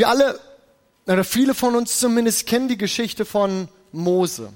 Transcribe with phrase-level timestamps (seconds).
[0.00, 0.40] Wir alle,
[1.04, 4.50] oder viele von uns zumindest, kennen die Geschichte von Mose.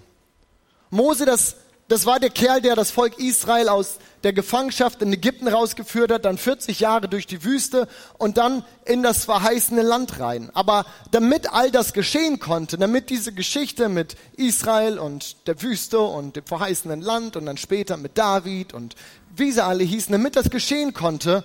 [0.88, 5.46] Mose, das, das war der Kerl, der das Volk Israel aus der Gefangenschaft in Ägypten
[5.46, 10.48] rausgeführt hat, dann 40 Jahre durch die Wüste und dann in das verheißene Land rein.
[10.54, 16.37] Aber damit all das geschehen konnte, damit diese Geschichte mit Israel und der Wüste und
[16.37, 18.95] dem verheißenen Land und dann später mit David und
[19.37, 21.45] wie sie alle hießen, damit das geschehen konnte,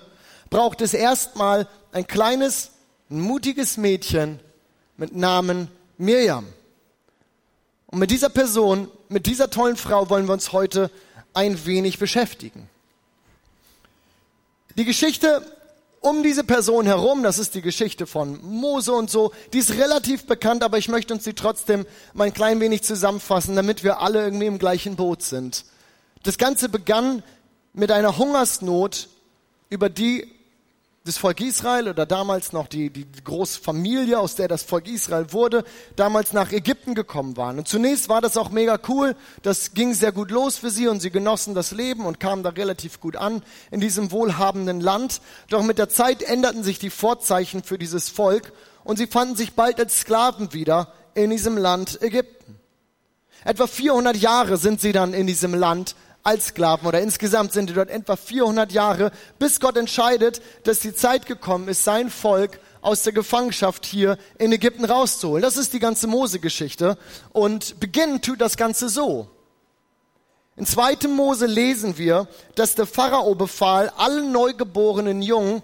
[0.50, 2.72] braucht es erstmal ein kleines,
[3.10, 4.40] ein mutiges Mädchen
[4.98, 6.46] mit Namen Mirjam.
[7.88, 10.92] Und mit dieser Person, mit dieser tollen Frau wollen wir uns heute
[11.34, 12.70] ein wenig beschäftigen.
[14.78, 15.42] Die Geschichte
[16.02, 20.28] um diese Person herum, das ist die Geschichte von Mose und so, die ist relativ
[20.28, 24.24] bekannt, aber ich möchte uns sie trotzdem mal ein klein wenig zusammenfassen, damit wir alle
[24.24, 25.66] irgendwie im gleichen Boot sind.
[26.24, 27.24] Das Ganze begann
[27.74, 29.10] mit einer Hungersnot,
[29.70, 30.39] über die
[31.10, 35.34] das Volk Israel oder damals noch die, die große Familie, aus der das Volk Israel
[35.34, 35.64] wurde,
[35.96, 37.58] damals nach Ägypten gekommen waren.
[37.58, 39.16] Und zunächst war das auch mega cool.
[39.42, 42.50] Das ging sehr gut los für sie und sie genossen das Leben und kamen da
[42.50, 45.22] relativ gut an in diesem wohlhabenden Land.
[45.50, 49.54] Doch mit der Zeit änderten sich die Vorzeichen für dieses Volk und sie fanden sich
[49.54, 52.60] bald als Sklaven wieder in diesem Land Ägypten.
[53.44, 57.74] Etwa 400 Jahre sind sie dann in diesem Land als Sklaven oder insgesamt sind die
[57.74, 63.04] dort etwa 400 Jahre, bis Gott entscheidet, dass die Zeit gekommen ist, sein Volk aus
[63.04, 65.42] der Gefangenschaft hier in Ägypten rauszuholen.
[65.42, 66.98] Das ist die ganze Mose-Geschichte
[67.32, 69.30] und beginnen tut das Ganze so.
[70.56, 71.08] In 2.
[71.08, 75.64] Mose lesen wir, dass der Pharao befahl, allen neugeborenen Jungen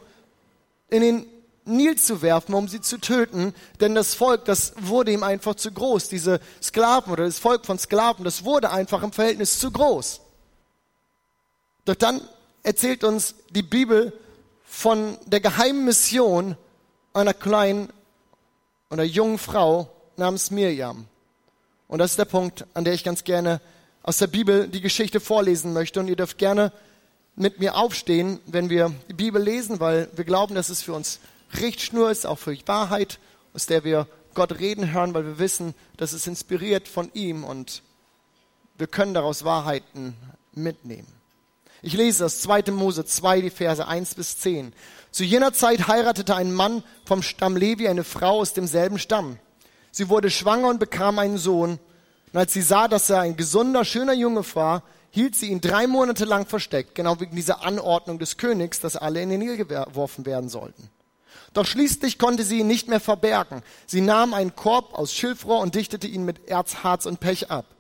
[0.90, 1.25] in den
[1.66, 5.72] Nil zu werfen, um sie zu töten, denn das Volk, das wurde ihm einfach zu
[5.72, 6.09] groß.
[6.09, 10.22] Diese Sklaven oder das Volk von Sklaven, das wurde einfach im Verhältnis zu groß.
[11.86, 12.22] Doch dann
[12.64, 14.11] erzählt uns die Bibel
[14.66, 16.58] von der geheimen Mission
[17.14, 17.89] einer kleinen
[18.89, 21.06] oder jungen Frau namens Mirjam.
[21.88, 23.61] Und das ist der Punkt, an der ich ganz gerne
[24.03, 26.00] aus der Bibel die Geschichte vorlesen möchte.
[26.00, 26.72] Und ihr dürft gerne
[27.35, 31.19] mit mir aufstehen, wenn wir die Bibel lesen, weil wir glauben, dass es für uns
[31.59, 33.19] Richtschnur ist, auch für Wahrheit,
[33.53, 37.81] aus der wir Gott reden hören, weil wir wissen, dass es inspiriert von ihm und
[38.78, 40.16] wir können daraus Wahrheiten
[40.53, 41.15] mitnehmen.
[41.85, 42.72] Ich lese das 2.
[42.72, 44.73] Mose 2, die Verse 1 bis 10.
[45.12, 49.38] Zu jener Zeit heiratete ein Mann vom Stamm Levi eine Frau aus demselben Stamm.
[49.91, 51.78] Sie wurde schwanger und bekam einen Sohn.
[52.34, 54.81] Und als sie sah, dass er ein gesunder, schöner Junge war,
[55.12, 59.22] hielt sie ihn drei Monate lang versteckt, genau wegen dieser Anordnung des Königs, dass alle
[59.22, 60.90] in den Nil geworfen werden sollten.
[61.53, 63.62] Doch schließlich konnte sie ihn nicht mehr verbergen.
[63.85, 67.75] Sie nahm einen Korb aus Schilfrohr und dichtete ihn mit Erz, Harz und Pech ab.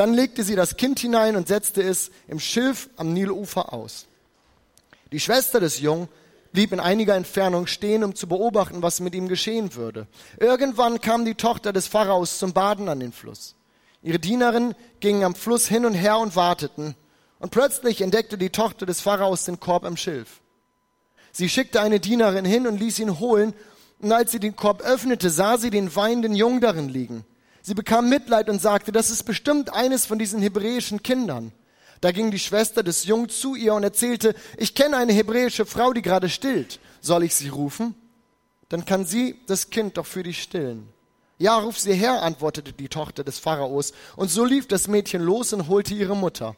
[0.00, 4.06] Dann legte sie das Kind hinein und setzte es im Schilf am Nilufer aus.
[5.12, 6.08] Die Schwester des Jungen
[6.52, 10.06] blieb in einiger Entfernung stehen, um zu beobachten, was mit ihm geschehen würde.
[10.38, 13.56] Irgendwann kam die Tochter des Pharaos zum Baden an den Fluss.
[14.02, 16.94] Ihre Dienerinnen gingen am Fluss hin und her und warteten.
[17.38, 20.40] Und plötzlich entdeckte die Tochter des Pharaos den Korb im Schilf.
[21.30, 23.52] Sie schickte eine Dienerin hin und ließ ihn holen.
[23.98, 27.26] Und als sie den Korb öffnete, sah sie den weinenden Jungen darin liegen.
[27.62, 31.52] Sie bekam Mitleid und sagte, das ist bestimmt eines von diesen hebräischen Kindern.
[32.00, 35.92] Da ging die Schwester des Jungen zu ihr und erzählte, ich kenne eine hebräische Frau,
[35.92, 36.80] die gerade stillt.
[37.00, 37.94] Soll ich sie rufen?
[38.70, 40.88] Dann kann sie das Kind doch für dich stillen.
[41.38, 43.92] Ja, ruf sie her, antwortete die Tochter des Pharaos.
[44.16, 46.56] Und so lief das Mädchen los und holte ihre Mutter.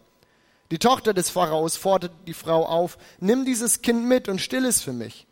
[0.71, 4.81] Die Tochter des Pharaos forderte die Frau auf, nimm dieses Kind mit und still es
[4.81, 5.27] für mich.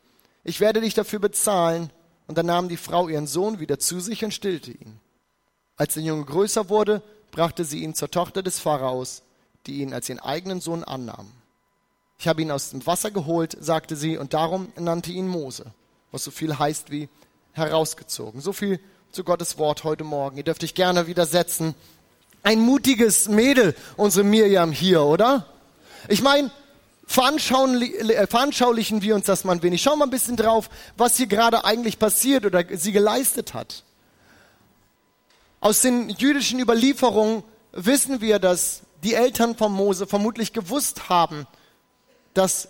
[0.44, 1.90] Ich werde dich dafür bezahlen.
[2.26, 5.00] Und dann nahm die Frau ihren Sohn wieder zu sich und stillte ihn.
[5.80, 9.22] Als der Junge größer wurde, brachte sie ihn zur Tochter des Pharaos,
[9.66, 11.32] die ihn als ihren eigenen Sohn annahm.
[12.18, 15.64] Ich habe ihn aus dem Wasser geholt, sagte sie, und darum nannte ihn Mose,
[16.12, 17.08] was so viel heißt wie
[17.52, 18.42] herausgezogen.
[18.42, 18.78] So viel
[19.10, 20.36] zu Gottes Wort heute Morgen.
[20.36, 21.74] Ihr dürft euch gerne widersetzen.
[22.42, 25.46] Ein mutiges Mädel, unsere Mirjam hier, oder?
[26.08, 26.50] Ich meine,
[27.06, 29.80] veranschaulichen wir uns das mal ein wenig.
[29.80, 30.68] Schauen wir ein bisschen drauf,
[30.98, 33.82] was hier gerade eigentlich passiert oder sie geleistet hat.
[35.60, 37.42] Aus den jüdischen Überlieferungen
[37.72, 41.46] wissen wir, dass die Eltern von Mose vermutlich gewusst haben,
[42.34, 42.68] dass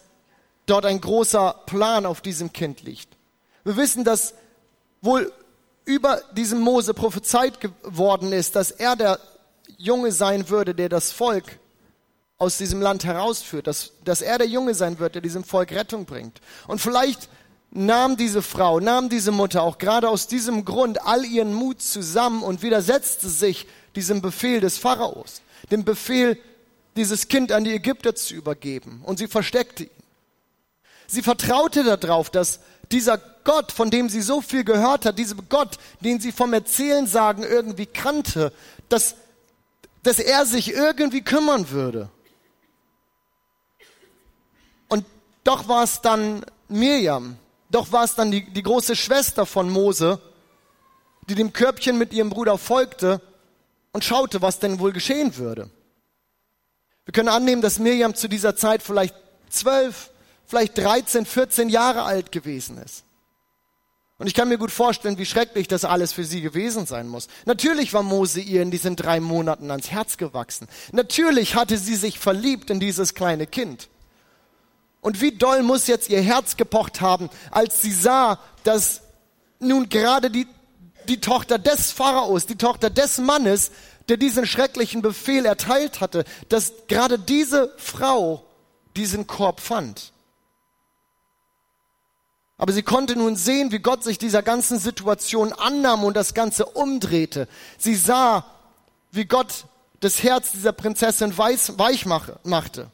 [0.66, 3.08] dort ein großer Plan auf diesem Kind liegt.
[3.64, 4.34] Wir wissen, dass
[5.00, 5.32] wohl
[5.84, 9.18] über diesem Mose prophezeit geworden ist, dass er der
[9.76, 11.58] Junge sein würde, der das Volk
[12.38, 16.06] aus diesem Land herausführt, dass, dass er der Junge sein wird, der diesem Volk Rettung
[16.06, 16.40] bringt.
[16.66, 17.28] Und vielleicht
[17.70, 22.42] nahm diese Frau, nahm diese Mutter auch gerade aus diesem Grund all ihren Mut zusammen
[22.42, 26.38] und widersetzte sich diesem Befehl des Pharaos, dem Befehl,
[26.96, 29.02] dieses Kind an die Ägypter zu übergeben.
[29.04, 29.90] Und sie versteckte ihn.
[31.06, 32.60] Sie vertraute darauf, dass
[32.92, 37.06] dieser Gott, von dem sie so viel gehört hat, dieser Gott, den sie vom Erzählen
[37.06, 38.52] sagen irgendwie kannte,
[38.88, 39.14] dass,
[40.02, 42.10] dass er sich irgendwie kümmern würde.
[44.88, 45.04] Und
[45.44, 47.38] doch war es dann Mirjam,
[47.70, 50.20] doch war es dann die, die große Schwester von Mose,
[51.28, 53.20] die dem Körbchen mit ihrem Bruder folgte
[53.92, 55.70] und schaute, was denn wohl geschehen würde.
[57.04, 59.14] Wir können annehmen, dass Mirjam zu dieser Zeit vielleicht
[59.48, 60.10] zwölf,
[60.46, 63.04] vielleicht 13, 14 Jahre alt gewesen ist.
[64.18, 67.28] Und ich kann mir gut vorstellen, wie schrecklich das alles für sie gewesen sein muss.
[67.46, 70.68] Natürlich war Mose ihr in diesen drei Monaten ans Herz gewachsen.
[70.92, 73.88] Natürlich hatte sie sich verliebt in dieses kleine Kind.
[75.00, 79.02] Und wie doll muss jetzt ihr Herz gepocht haben, als sie sah, dass
[79.58, 80.46] nun gerade die,
[81.08, 83.70] die Tochter des Pharaos, die Tochter des Mannes,
[84.08, 88.44] der diesen schrecklichen Befehl erteilt hatte, dass gerade diese Frau
[88.96, 90.12] diesen Korb fand.
[92.58, 96.66] Aber sie konnte nun sehen, wie Gott sich dieser ganzen Situation annahm und das Ganze
[96.66, 97.48] umdrehte.
[97.78, 98.44] Sie sah,
[99.12, 99.64] wie Gott
[100.00, 102.90] das Herz dieser Prinzessin weich machte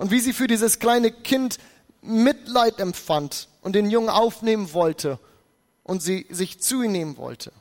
[0.00, 1.58] und wie sie für dieses kleine Kind
[2.00, 5.18] Mitleid empfand und den Jungen aufnehmen wollte
[5.82, 7.52] und sie sich zu ihm nehmen wollte.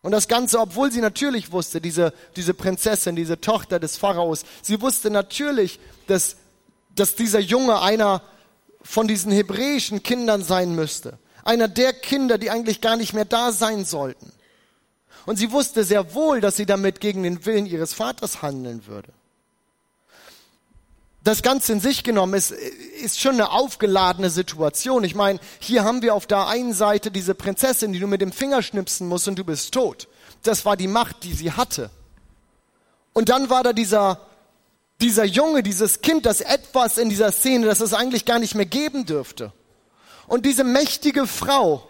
[0.00, 4.80] Und das Ganze, obwohl sie natürlich wusste, diese, diese Prinzessin, diese Tochter des Pharaos, sie
[4.80, 6.36] wusste natürlich, dass,
[6.94, 8.22] dass dieser Junge einer
[8.80, 11.18] von diesen hebräischen Kindern sein müsste.
[11.44, 14.32] Einer der Kinder, die eigentlich gar nicht mehr da sein sollten.
[15.26, 19.12] Und sie wusste sehr wohl, dass sie damit gegen den Willen ihres Vaters handeln würde.
[21.24, 25.04] Das Ganze in sich genommen ist, ist schon eine aufgeladene Situation.
[25.04, 28.32] Ich meine, hier haben wir auf der einen Seite diese Prinzessin, die du mit dem
[28.32, 30.08] Finger schnipsen musst und du bist tot.
[30.42, 31.90] Das war die Macht, die sie hatte.
[33.12, 34.20] Und dann war da dieser
[35.02, 38.66] dieser Junge, dieses Kind, das etwas in dieser Szene, das es eigentlich gar nicht mehr
[38.66, 39.52] geben dürfte.
[40.26, 41.86] Und diese mächtige Frau,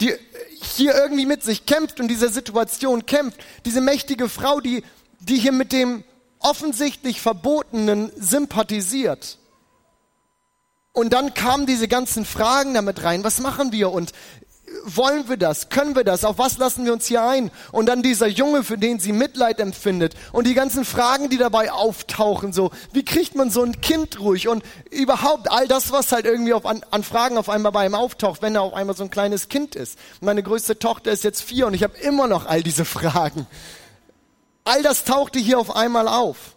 [0.00, 0.14] die
[0.62, 4.84] hier irgendwie mit sich kämpft und dieser Situation kämpft, diese mächtige Frau, die,
[5.20, 6.04] die hier mit dem
[6.40, 9.38] offensichtlich Verbotenen sympathisiert.
[10.92, 13.22] Und dann kamen diese ganzen Fragen damit rein.
[13.22, 13.92] Was machen wir?
[13.92, 14.12] Und
[14.84, 15.68] wollen wir das?
[15.68, 16.24] Können wir das?
[16.24, 17.50] Auf was lassen wir uns hier ein?
[17.72, 21.72] Und dann dieser Junge, für den sie Mitleid empfindet und die ganzen Fragen, die dabei
[21.72, 26.24] auftauchen, so, wie kriegt man so ein Kind ruhig und überhaupt all das, was halt
[26.24, 29.04] irgendwie auf, an, an Fragen auf einmal bei ihm auftaucht, wenn er auf einmal so
[29.04, 29.98] ein kleines Kind ist.
[30.20, 33.46] Meine größte Tochter ist jetzt vier und ich habe immer noch all diese Fragen.
[34.66, 36.56] All das tauchte hier auf einmal auf.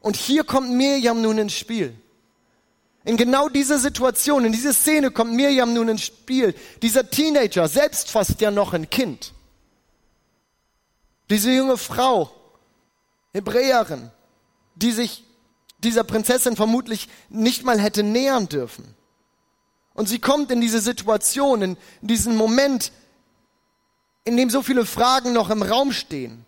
[0.00, 1.96] Und hier kommt Mirjam nun ins Spiel.
[3.04, 6.54] In genau diese Situation, in diese Szene kommt Mirjam nun ins Spiel.
[6.82, 9.32] Dieser Teenager, selbst fast ja noch ein Kind.
[11.30, 12.30] Diese junge Frau,
[13.32, 14.10] Hebräerin,
[14.74, 15.24] die sich
[15.78, 18.94] dieser Prinzessin vermutlich nicht mal hätte nähern dürfen.
[19.94, 22.92] Und sie kommt in diese Situation, in diesen Moment,
[24.24, 26.44] in dem so viele Fragen noch im Raum stehen.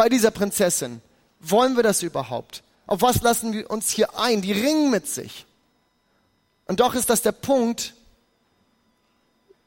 [0.00, 1.02] Bei dieser Prinzessin.
[1.40, 2.62] Wollen wir das überhaupt?
[2.86, 4.40] Auf was lassen wir uns hier ein?
[4.40, 5.44] Die ringen mit sich.
[6.64, 7.92] Und doch ist das der Punkt,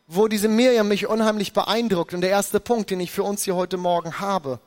[0.07, 2.15] wo diese Miriam mich unheimlich beeindruckt.
[2.15, 4.59] Und der erste Punkt, den ich für uns hier heute Morgen habe.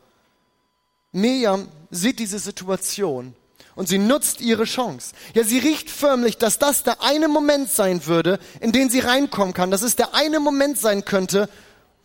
[1.10, 3.34] Miriam sieht diese Situation
[3.74, 5.16] und sie nutzt ihre Chance.
[5.34, 9.52] Ja, sie riecht förmlich, dass das der eine Moment sein würde, in den sie reinkommen
[9.52, 9.72] kann.
[9.72, 11.48] Dass es der eine Moment sein könnte,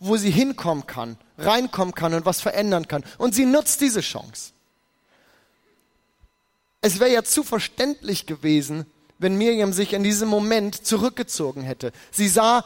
[0.02, 3.04] wo sie hinkommen kann, reinkommen kann und was verändern kann.
[3.18, 4.52] Und sie nutzt diese Chance.
[6.80, 8.86] Es wäre ja zu verständlich gewesen,
[9.18, 11.92] wenn Miriam sich in diesem Moment zurückgezogen hätte.
[12.10, 12.64] Sie sah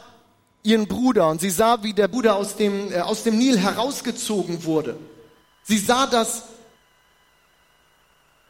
[0.63, 4.63] ihren Bruder und sie sah, wie der Bruder aus dem, äh, aus dem Nil herausgezogen
[4.63, 4.97] wurde.
[5.63, 6.43] Sie sah, dass,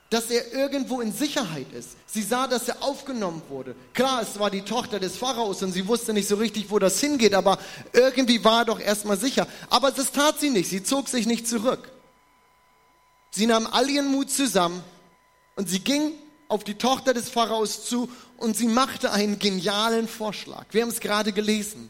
[0.09, 1.97] dass er irgendwo in Sicherheit ist.
[2.05, 3.75] Sie sah, dass er aufgenommen wurde.
[3.93, 6.99] Klar, es war die Tochter des Pharaos und sie wusste nicht so richtig, wo das
[6.99, 7.59] hingeht, aber
[7.91, 9.47] irgendwie war er doch erstmal sicher.
[9.69, 10.69] Aber das tat sie nicht.
[10.69, 11.91] Sie zog sich nicht zurück.
[13.31, 14.81] Sie nahm all ihren Mut zusammen
[15.55, 16.13] und sie ging
[16.47, 20.65] auf die Tochter des Pharaos zu und sie machte einen genialen Vorschlag.
[20.71, 21.89] Wir haben es gerade gelesen.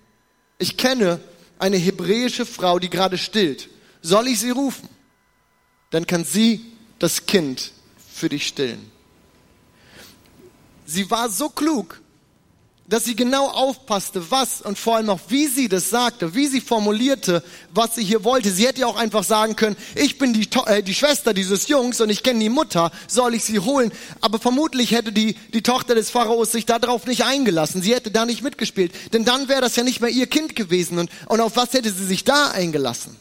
[0.58, 1.20] Ich kenne
[1.60, 3.70] eine hebräische Frau, die gerade stillt.
[4.02, 4.90] Soll ich sie rufen?
[5.92, 6.66] Dann kann sie
[6.98, 7.74] das Kind
[8.18, 8.92] für dich stillen.
[10.86, 12.02] Sie war so klug,
[12.88, 16.62] dass sie genau aufpasste, was und vor allem auch wie sie das sagte, wie sie
[16.62, 17.44] formulierte,
[17.74, 18.50] was sie hier wollte.
[18.50, 22.00] Sie hätte ja auch einfach sagen können, ich bin die, äh, die Schwester dieses Jungs
[22.00, 23.92] und ich kenne die Mutter, soll ich sie holen?
[24.22, 27.82] Aber vermutlich hätte die, die Tochter des Pharaos sich darauf nicht eingelassen.
[27.82, 28.94] Sie hätte da nicht mitgespielt.
[29.12, 30.98] Denn dann wäre das ja nicht mehr ihr Kind gewesen.
[30.98, 33.18] Und, und auf was hätte sie sich da eingelassen?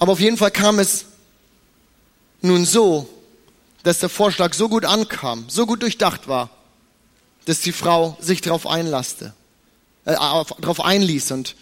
[0.00, 1.06] Aber auf jeden Fall kam es
[2.42, 3.08] nun so,
[3.82, 6.50] dass der Vorschlag so gut ankam, so gut durchdacht war,
[7.44, 9.34] dass die Frau sich darauf einlasste,
[10.04, 11.56] äh, darauf einließ und,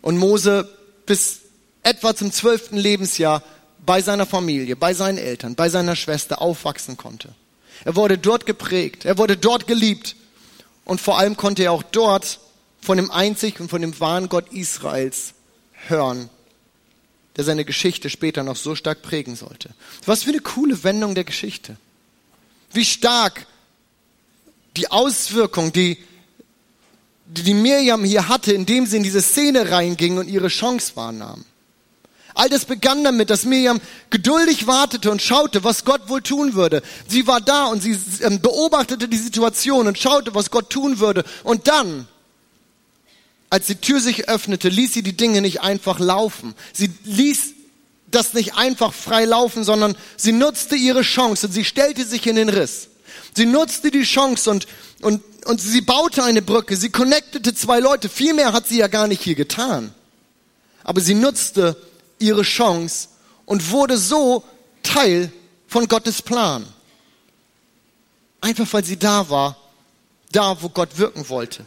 [0.00, 0.68] und Mose
[1.06, 1.40] bis
[1.82, 3.42] etwa zum zwölften Lebensjahr
[3.84, 7.34] bei seiner Familie, bei seinen Eltern, bei seiner Schwester aufwachsen konnte.
[7.84, 10.16] Er wurde dort geprägt, er wurde dort geliebt
[10.84, 12.40] und vor allem konnte er auch dort
[12.80, 15.34] von dem einzig und von dem wahren Gott Israels
[15.86, 16.28] hören,
[17.38, 19.70] der seine Geschichte später noch so stark prägen sollte.
[20.04, 21.76] Was für eine coole Wendung der Geschichte.
[22.72, 23.46] Wie stark
[24.76, 25.98] die Auswirkung, die,
[27.26, 31.44] die Miriam hier hatte, indem sie in diese Szene reinging und ihre Chance wahrnahm.
[32.34, 33.80] All das begann damit, dass Miriam
[34.10, 36.82] geduldig wartete und schaute, was Gott wohl tun würde.
[37.06, 41.22] Sie war da und sie ähm, beobachtete die Situation und schaute, was Gott tun würde.
[41.44, 42.08] Und dann,
[43.50, 46.54] als die Tür sich öffnete, ließ sie die Dinge nicht einfach laufen.
[46.72, 47.54] Sie ließ
[48.10, 52.36] das nicht einfach frei laufen, sondern sie nutzte ihre Chance und sie stellte sich in
[52.36, 52.88] den Riss.
[53.34, 54.66] Sie nutzte die Chance und,
[55.02, 56.76] und, und sie baute eine Brücke.
[56.76, 58.08] Sie connectete zwei Leute.
[58.08, 59.94] Viel mehr hat sie ja gar nicht hier getan.
[60.82, 61.76] Aber sie nutzte
[62.18, 63.08] ihre Chance
[63.44, 64.44] und wurde so
[64.82, 65.32] Teil
[65.66, 66.66] von Gottes Plan.
[68.40, 69.56] Einfach weil sie da war,
[70.32, 71.66] da wo Gott wirken wollte.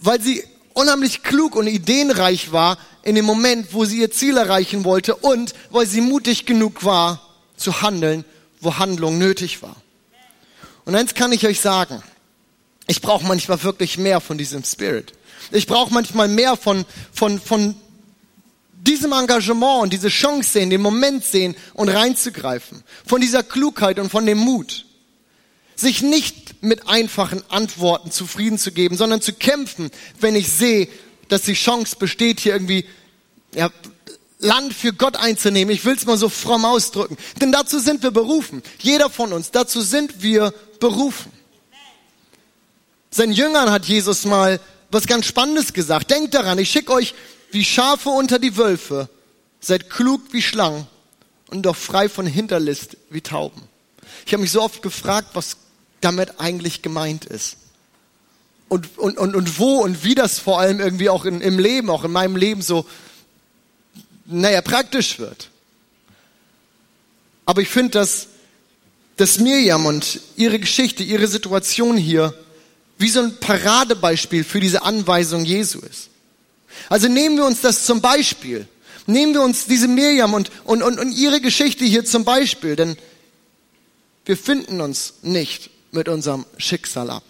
[0.00, 0.42] Weil sie
[0.78, 5.52] unheimlich klug und ideenreich war in dem Moment, wo sie ihr Ziel erreichen wollte und
[5.70, 7.20] weil sie mutig genug war
[7.56, 8.24] zu handeln,
[8.60, 9.74] wo Handlung nötig war.
[10.84, 12.00] Und eins kann ich euch sagen,
[12.86, 15.12] ich brauche manchmal wirklich mehr von diesem Spirit.
[15.50, 17.74] Ich brauche manchmal mehr von, von, von
[18.72, 22.84] diesem Engagement und diese Chance sehen, den Moment sehen und reinzugreifen.
[23.04, 24.86] Von dieser Klugheit und von dem Mut.
[25.74, 30.88] Sich nicht mit einfachen Antworten zufrieden zu geben, sondern zu kämpfen, wenn ich sehe,
[31.28, 32.84] dass die Chance besteht, hier irgendwie
[33.54, 33.70] ja,
[34.38, 35.74] Land für Gott einzunehmen.
[35.74, 37.16] Ich will es mal so fromm ausdrücken.
[37.40, 38.62] Denn dazu sind wir berufen.
[38.78, 41.32] Jeder von uns, dazu sind wir berufen.
[43.10, 44.60] Seinen Jüngern hat Jesus mal
[44.90, 46.10] was ganz Spannendes gesagt.
[46.10, 47.14] Denkt daran, ich schicke euch
[47.50, 49.08] wie Schafe unter die Wölfe,
[49.60, 50.86] seid klug wie Schlangen
[51.48, 53.62] und doch frei von Hinterlist wie Tauben.
[54.26, 55.56] Ich habe mich so oft gefragt, was
[56.00, 57.56] damit eigentlich gemeint ist.
[58.68, 61.88] Und, und, und, und wo und wie das vor allem irgendwie auch in, im Leben,
[61.90, 62.86] auch in meinem Leben so,
[64.26, 65.50] naja, praktisch wird.
[67.46, 68.28] Aber ich finde, dass,
[69.16, 72.34] dass Mirjam und ihre Geschichte, ihre Situation hier
[72.98, 76.10] wie so ein Paradebeispiel für diese Anweisung Jesu ist.
[76.90, 78.66] Also nehmen wir uns das zum Beispiel.
[79.06, 82.98] Nehmen wir uns diese Mirjam und, und, und, und ihre Geschichte hier zum Beispiel, denn
[84.26, 87.22] wir finden uns nicht mit unserem Schicksal ab.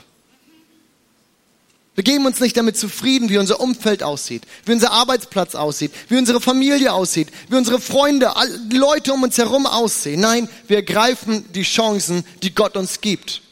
[1.99, 6.17] Wir geben uns nicht damit zufrieden, wie unser Umfeld aussieht, wie unser Arbeitsplatz aussieht, wie
[6.17, 8.33] unsere Familie aussieht, wie unsere Freunde,
[8.71, 10.21] die Leute um uns herum aussehen.
[10.21, 13.43] Nein, wir greifen die Chancen, die Gott uns gibt.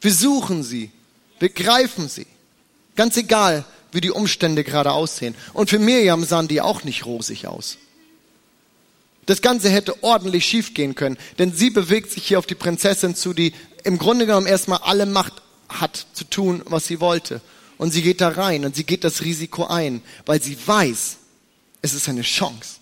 [0.00, 0.92] Wir suchen sie,
[1.40, 2.28] wir greifen sie.
[2.94, 5.34] Ganz egal, wie die Umstände gerade aussehen.
[5.52, 7.78] Und für Miriam sahen die auch nicht rosig aus.
[9.26, 13.32] Das Ganze hätte ordentlich schiefgehen können, denn sie bewegt sich hier auf die Prinzessin zu,
[13.32, 13.52] die
[13.84, 15.34] im Grunde genommen erstmal alle Macht
[15.68, 17.40] hat zu tun, was sie wollte.
[17.78, 21.16] Und sie geht da rein und sie geht das Risiko ein, weil sie weiß,
[21.82, 22.76] es ist eine Chance.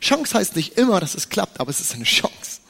[0.00, 2.60] Chance heißt nicht immer, dass es klappt, aber es ist eine Chance.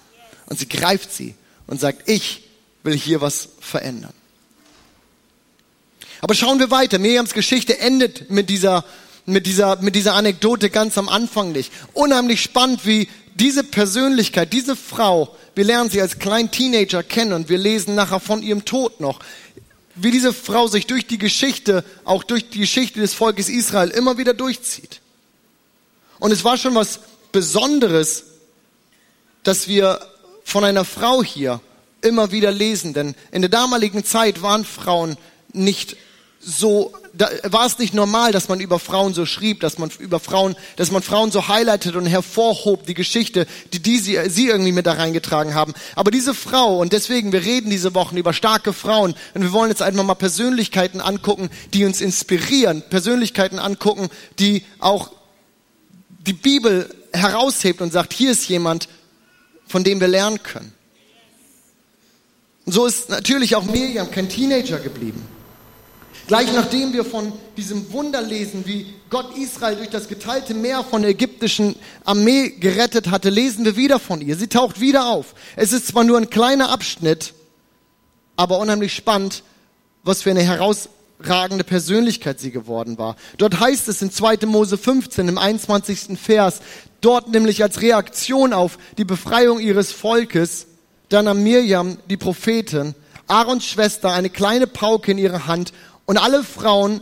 [0.46, 1.34] Und sie greift sie
[1.66, 2.44] und sagt, ich
[2.82, 4.12] will hier was verändern.
[6.20, 6.98] Aber schauen wir weiter.
[6.98, 8.84] Miriams Geschichte endet mit dieser,
[9.26, 11.72] mit dieser, mit dieser Anekdote ganz am Anfang nicht.
[11.92, 17.48] Unheimlich spannend, wie diese Persönlichkeit, diese Frau, wir lernen sie als kleinen Teenager kennen und
[17.48, 19.20] wir lesen nachher von ihrem Tod noch,
[19.94, 24.18] wie diese Frau sich durch die Geschichte, auch durch die Geschichte des Volkes Israel immer
[24.18, 25.00] wieder durchzieht.
[26.18, 27.00] Und es war schon was
[27.32, 28.24] Besonderes,
[29.42, 30.00] dass wir
[30.44, 31.60] von einer Frau hier
[32.00, 35.16] immer wieder lesen, denn in der damaligen Zeit waren Frauen
[35.52, 35.96] nicht
[36.44, 40.18] so, da war es nicht normal, dass man über Frauen so schrieb, dass man über
[40.18, 44.72] Frauen, dass man Frauen so highlightet und hervorhob, die Geschichte, die, die sie, sie irgendwie
[44.72, 45.72] mit da reingetragen haben.
[45.94, 49.70] Aber diese Frau, und deswegen, wir reden diese Wochen über starke Frauen, und wir wollen
[49.70, 54.08] jetzt einfach mal Persönlichkeiten angucken, die uns inspirieren, Persönlichkeiten angucken,
[54.40, 55.12] die auch
[56.26, 58.88] die Bibel heraushebt und sagt, hier ist jemand,
[59.66, 60.72] von dem wir lernen können.
[62.64, 65.22] Und so ist natürlich auch Miriam kein Teenager geblieben.
[66.26, 71.02] Gleich nachdem wir von diesem Wunder lesen, wie Gott Israel durch das geteilte Meer von
[71.02, 71.74] der ägyptischen
[72.04, 74.36] Armee gerettet hatte, lesen wir wieder von ihr.
[74.36, 75.34] Sie taucht wieder auf.
[75.56, 77.34] Es ist zwar nur ein kleiner Abschnitt,
[78.36, 79.42] aber unheimlich spannend,
[80.04, 83.16] was für eine herausragende Persönlichkeit sie geworden war.
[83.38, 84.46] Dort heißt es in 2.
[84.46, 86.18] Mose 15 im 21.
[86.18, 86.60] Vers,
[87.00, 90.66] dort nämlich als Reaktion auf die Befreiung ihres Volkes,
[91.08, 92.94] dann nahm Mirjam, die Prophetin,
[93.26, 95.72] Aarons Schwester eine kleine Pauke in ihrer Hand
[96.12, 97.00] und alle Frauen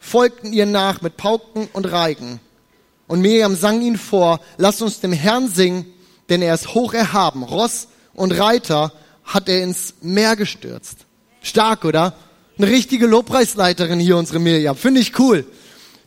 [0.00, 2.40] folgten ihr nach mit Pauken und Reigen.
[3.06, 5.86] Und Miriam sang ihn vor, lass uns dem Herrn singen,
[6.28, 7.44] denn er ist hoch erhaben.
[7.44, 11.06] Ross und Reiter hat er ins Meer gestürzt.
[11.40, 12.14] Stark, oder?
[12.58, 14.74] Eine richtige Lobpreisleiterin hier, unsere Miriam.
[14.74, 15.46] Finde ich cool.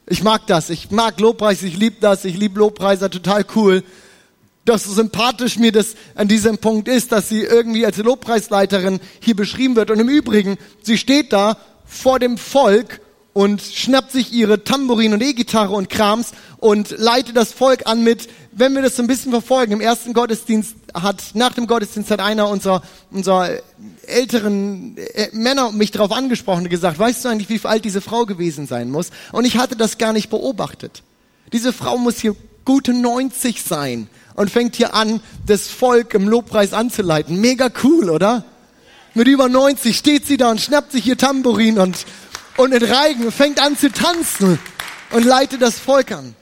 [0.05, 0.70] Ich mag das.
[0.70, 1.63] Ich mag Lobpreis.
[1.63, 2.25] Ich liebe das.
[2.25, 3.10] Ich liebe Lobpreiser.
[3.10, 3.81] Total cool.
[4.65, 9.38] Dass so sympathisch mir das an diesem Punkt ist, dass sie irgendwie als Lobpreisleiterin hier
[9.38, 9.89] beschrieben wird.
[9.89, 11.55] Und im Übrigen, sie steht da
[11.91, 13.01] vor dem Volk
[13.33, 18.29] und schnappt sich ihre Tambourin und E-Gitarre und Krams und leitet das Volk an mit,
[18.51, 22.19] wenn wir das so ein bisschen verfolgen, im ersten Gottesdienst hat, nach dem Gottesdienst hat
[22.19, 22.81] einer unserer,
[23.12, 23.50] unserer
[24.07, 28.25] älteren äh, Männer mich darauf angesprochen und gesagt, weißt du eigentlich, wie alt diese Frau
[28.25, 29.12] gewesen sein muss?
[29.31, 31.03] Und ich hatte das gar nicht beobachtet.
[31.53, 36.74] Diese Frau muss hier gute 90 sein und fängt hier an, das Volk im Lobpreis
[36.74, 37.39] anzuleiten.
[37.39, 38.45] Mega cool, oder?
[39.13, 42.06] Mit über 90 steht sie da und schnappt sich ihr Tambourin und
[42.58, 44.60] und in Reigen fängt an zu tanzen
[45.12, 46.36] und leitet das Volk an.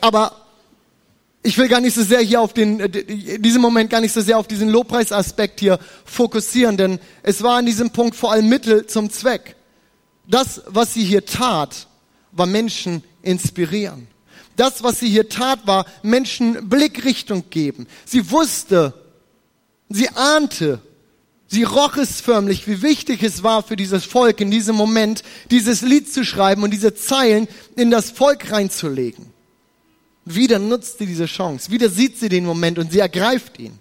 [0.00, 0.36] Aber
[1.42, 4.12] ich will gar nicht so sehr hier auf den, äh, in diesem Moment gar nicht
[4.12, 8.48] so sehr auf diesen Lobpreisaspekt hier fokussieren, denn es war in diesem Punkt vor allem
[8.48, 9.56] Mittel zum Zweck.
[10.26, 11.88] Das, was sie hier tat,
[12.30, 14.06] war Menschen inspirieren.
[14.56, 17.86] Das, was sie hier tat, war Menschen Blickrichtung geben.
[18.04, 18.94] Sie wusste,
[19.88, 20.80] sie ahnte,
[21.52, 25.82] Sie roch es förmlich, wie wichtig es war für dieses Volk in diesem Moment, dieses
[25.82, 29.26] Lied zu schreiben und diese Zeilen in das Volk reinzulegen.
[30.24, 33.78] Wieder nutzt sie diese Chance, wieder sieht sie den Moment und sie ergreift ihn.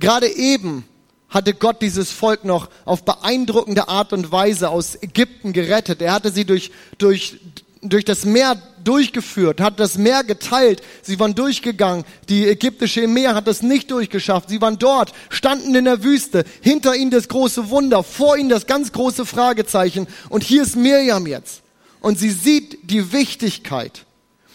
[0.00, 0.84] Gerade eben
[1.28, 6.02] hatte Gott dieses Volk noch auf beeindruckende Art und Weise aus Ägypten gerettet.
[6.02, 7.38] Er hatte sie durch, durch
[7.82, 10.82] durch das Meer durchgeführt, hat das Meer geteilt.
[11.02, 12.04] Sie waren durchgegangen.
[12.28, 14.48] Die ägyptische Meer hat das nicht durchgeschafft.
[14.48, 16.44] Sie waren dort, standen in der Wüste.
[16.60, 20.06] Hinter ihnen das große Wunder, vor ihnen das ganz große Fragezeichen.
[20.28, 21.62] Und hier ist Mirjam jetzt.
[22.00, 24.04] Und sie sieht die Wichtigkeit.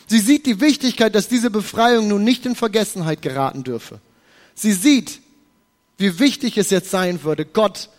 [0.07, 3.99] Sie sieht die Wichtigkeit, dass diese Befreiung nun nicht in Vergessenheit geraten dürfe.
[4.55, 5.21] Sie sieht,
[5.97, 7.89] wie wichtig es jetzt sein würde, Gott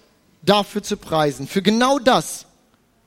[0.42, 1.48] dafür zu preisen.
[1.48, 2.46] Für genau das,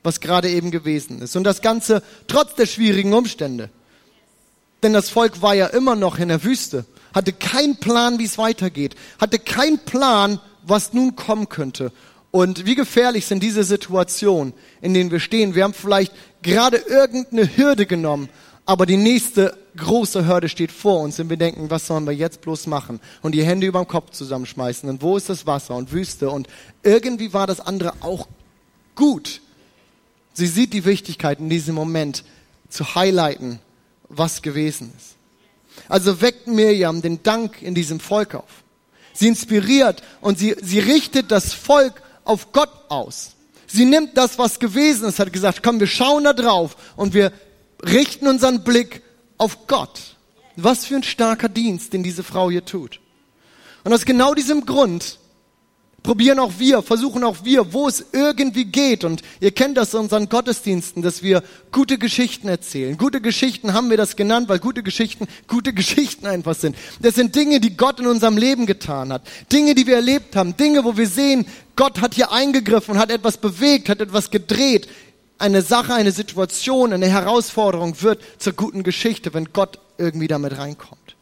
[0.07, 1.35] was gerade eben gewesen ist.
[1.35, 3.69] Und das Ganze trotz der schwierigen Umstände.
[4.81, 8.37] Denn das Volk war ja immer noch in der Wüste, hatte keinen Plan, wie es
[8.37, 11.91] weitergeht, hatte keinen Plan, was nun kommen könnte.
[12.31, 15.55] Und wie gefährlich sind diese Situationen, in denen wir stehen.
[15.55, 18.29] Wir haben vielleicht gerade irgendeine Hürde genommen,
[18.65, 22.39] aber die nächste große Hürde steht vor uns und wir denken, was sollen wir jetzt
[22.39, 23.01] bloß machen?
[23.21, 24.87] Und die Hände über dem Kopf zusammenschmeißen.
[24.87, 26.29] Und wo ist das Wasser und Wüste?
[26.29, 26.47] Und
[26.81, 28.27] irgendwie war das andere auch
[28.95, 29.41] gut.
[30.37, 32.23] Sie sieht die Wichtigkeit in diesem Moment
[32.69, 33.57] zu highlighten,
[34.07, 35.15] was gewesen ist.
[35.89, 38.63] Also weckt Mirjam den Dank in diesem Volk auf.
[39.13, 43.31] Sie inspiriert und sie, sie richtet das Volk auf Gott aus.
[43.65, 47.33] Sie nimmt das, was gewesen ist, hat gesagt, komm, wir schauen da drauf und wir
[47.83, 49.01] richten unseren Blick
[49.39, 50.17] auf Gott.
[50.55, 52.99] Was für ein starker Dienst, den diese Frau hier tut.
[53.83, 55.17] Und aus genau diesem Grund
[56.07, 59.03] probieren auch wir, versuchen auch wir, wo es irgendwie geht.
[59.03, 61.43] Und ihr kennt das in unseren Gottesdiensten, dass wir
[61.73, 62.95] gute Geschichten erzählen.
[62.95, 66.77] Gute Geschichten haben wir das genannt, weil gute Geschichten gute Geschichten einfach sind.
[67.01, 69.23] Das sind Dinge, die Gott in unserem Leben getan hat.
[69.51, 70.55] Dinge, die wir erlebt haben.
[70.55, 74.87] Dinge, wo wir sehen, Gott hat hier eingegriffen und hat etwas bewegt, hat etwas gedreht.
[75.37, 81.16] Eine Sache, eine Situation, eine Herausforderung wird zur guten Geschichte, wenn Gott irgendwie damit reinkommt.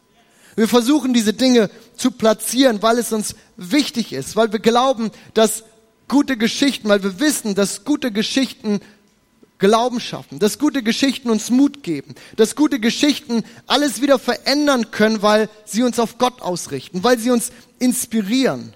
[0.56, 5.64] Wir versuchen diese Dinge zu platzieren, weil es uns wichtig ist, weil wir glauben, dass
[6.08, 8.80] gute Geschichten, weil wir wissen, dass gute Geschichten
[9.58, 15.22] Glauben schaffen, dass gute Geschichten uns Mut geben, dass gute Geschichten alles wieder verändern können,
[15.22, 18.74] weil sie uns auf Gott ausrichten, weil sie uns inspirieren.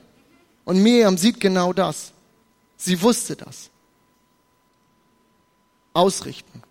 [0.64, 2.12] Und Miriam sieht genau das.
[2.78, 3.68] Sie wusste das.
[5.92, 6.62] Ausrichten,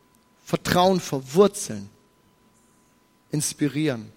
[0.43, 1.87] Vertrauen verwurzeln,
[3.31, 4.11] inspirieren.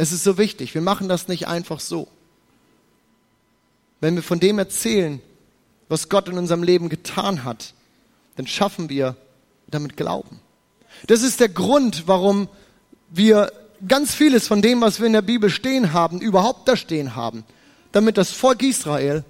[0.00, 0.72] Es ist so wichtig.
[0.74, 2.08] Wir machen das nicht einfach so.
[4.00, 5.20] Wenn wir von dem erzählen,
[5.90, 7.74] was Gott in unserem Leben getan hat,
[8.36, 9.14] dann schaffen wir
[9.66, 10.40] damit Glauben.
[11.06, 12.48] Das ist der Grund, warum
[13.10, 13.52] wir
[13.86, 17.44] ganz vieles von dem, was wir in der Bibel stehen haben, überhaupt da stehen haben,
[17.92, 19.22] damit das Volk Israel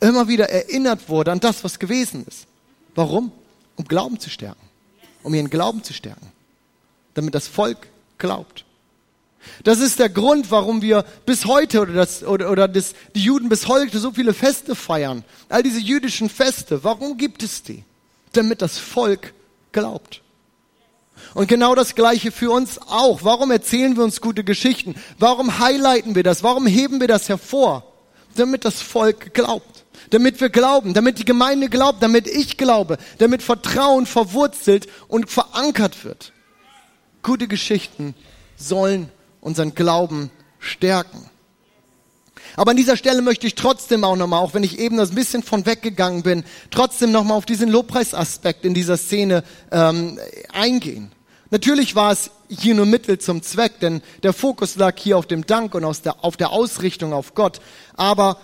[0.00, 2.46] immer wieder erinnert wurde an das, was gewesen ist.
[2.94, 3.32] Warum?
[3.76, 4.68] Um Glauben zu stärken,
[5.22, 6.30] um ihren Glauben zu stärken,
[7.14, 8.66] damit das Volk glaubt.
[9.64, 13.48] Das ist der Grund, warum wir bis heute oder, das, oder, oder das, die Juden
[13.48, 15.24] bis heute so viele Feste feiern.
[15.48, 17.84] All diese jüdischen Feste, warum gibt es die?
[18.32, 19.34] Damit das Volk
[19.72, 20.22] glaubt.
[21.34, 23.20] Und genau das Gleiche für uns auch.
[23.22, 24.94] Warum erzählen wir uns gute Geschichten?
[25.18, 26.42] Warum highlighten wir das?
[26.42, 27.84] Warum heben wir das hervor?
[28.34, 29.84] Damit das Volk glaubt.
[30.10, 36.04] Damit wir glauben, damit die Gemeinde glaubt, damit ich glaube, damit Vertrauen verwurzelt und verankert
[36.04, 36.32] wird.
[37.22, 38.14] Gute Geschichten
[38.56, 39.08] sollen
[39.42, 41.28] unseren Glauben stärken.
[42.56, 45.14] Aber an dieser Stelle möchte ich trotzdem auch nochmal, auch wenn ich eben das ein
[45.14, 50.18] bisschen von weggegangen bin, trotzdem nochmal auf diesen Lobpreisaspekt in dieser Szene ähm,
[50.52, 51.12] eingehen.
[51.50, 55.46] Natürlich war es hier nur Mittel zum Zweck, denn der Fokus lag hier auf dem
[55.46, 57.60] Dank und aus der, auf der Ausrichtung auf Gott.
[57.94, 58.38] Aber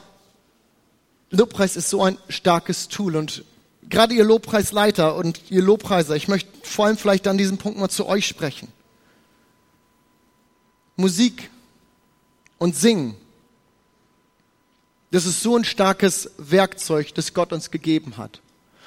[1.31, 3.45] Lobpreis ist so ein starkes Tool und
[3.89, 7.89] gerade ihr Lobpreisleiter und ihr Lobpreiser, ich möchte vor allem vielleicht an diesem Punkt mal
[7.89, 8.69] zu euch sprechen.
[10.99, 11.49] Musik
[12.59, 13.17] und Singen
[15.11, 18.41] das ist so ein starkes Werkzeug, das Gott uns gegeben hat.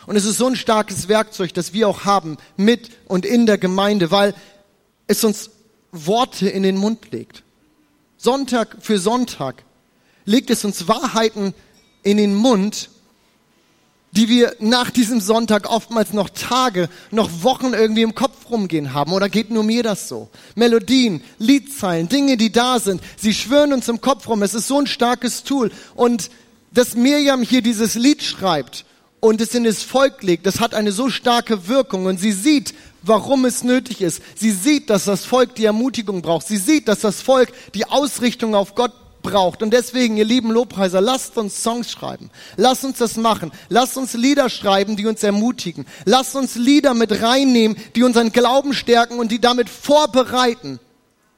[0.06, 3.58] Und es ist so ein starkes Werkzeug, das wir auch haben mit und in der
[3.58, 4.36] Gemeinde, weil
[5.08, 5.52] es uns
[5.92, 7.44] Worte in den Mund legt.
[8.18, 9.64] Sonntag für Sonntag
[10.26, 11.54] legt es uns Wahrheiten
[12.04, 12.90] in den Mund,
[14.12, 19.14] die wir nach diesem Sonntag oftmals noch Tage, noch Wochen irgendwie im Kopf rumgehen haben.
[19.14, 20.30] Oder geht nur mir das so?
[20.56, 24.44] Melodien, Liedzeilen, Dinge, die da sind, sie schwören uns im Kopf rum.
[24.44, 25.72] Es ist so ein starkes Tool.
[25.96, 26.30] Und
[26.72, 28.86] dass Mirjam hier dieses Lied schreibt
[29.22, 32.06] und es in das Volk legt, das hat eine so starke Wirkung.
[32.06, 34.22] Und sie sieht, warum es nötig ist.
[34.36, 36.48] Sie sieht, dass das Volk die Ermutigung braucht.
[36.48, 39.62] Sie sieht, dass das Volk die Ausrichtung auf Gott braucht.
[39.62, 42.30] Und deswegen, ihr lieben Lobpreiser, lasst uns Songs schreiben.
[42.58, 43.52] Lasst uns das machen.
[43.70, 45.86] Lasst uns Lieder schreiben, die uns ermutigen.
[46.06, 50.80] Lasst uns Lieder mit reinnehmen, die unseren Glauben stärken und die damit vorbereiten.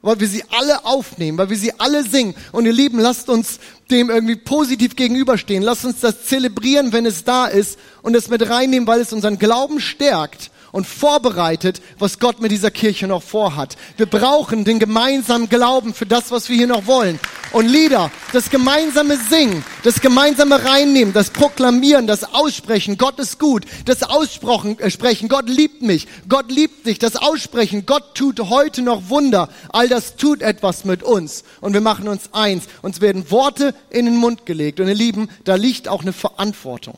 [0.02, 2.36] Weil wir sie alle aufnehmen, weil wir sie alle singen.
[2.52, 5.64] Und ihr Lieben, lasst uns dem irgendwie positiv gegenüberstehen.
[5.64, 9.40] Lasst uns das zelebrieren, wenn es da ist und es mit reinnehmen, weil es unseren
[9.40, 13.78] Glauben stärkt und vorbereitet, was Gott mit dieser Kirche noch vorhat.
[13.96, 17.20] Wir brauchen den gemeinsamen Glauben für das, was wir hier noch wollen.
[17.54, 23.66] Und Lieder, das gemeinsame Singen, das gemeinsame Reinnehmen, das Proklamieren, das Aussprechen, Gott ist gut,
[23.86, 29.10] das Aussprechen, äh, Gott liebt mich, Gott liebt dich, das Aussprechen, Gott tut heute noch
[29.10, 29.50] Wunder.
[29.70, 31.44] All das tut etwas mit uns.
[31.62, 32.64] Und wir machen uns eins.
[32.82, 34.80] Uns werden Worte in den Mund gelegt.
[34.80, 36.98] Und ihr Lieben, da liegt auch eine Verantwortung